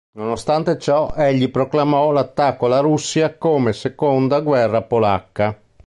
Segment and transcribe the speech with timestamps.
[0.13, 5.55] Nonostante ciò, egli proclamò l'attacco alla Russia come "seconda guerra Polacca".